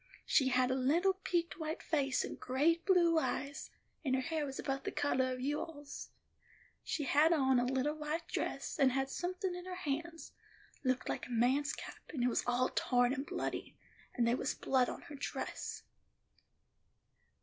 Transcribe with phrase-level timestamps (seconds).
[0.25, 3.69] She had a little peaked white face and great blue eyes,
[4.03, 6.09] and her hair was about the coloh of you all's.
[6.83, 11.31] She had on a little white dress, and had somethin' in her hands—looked like a
[11.31, 13.77] man's cap, and it was all torn and bloody;
[14.15, 15.83] and there was blood on her dress.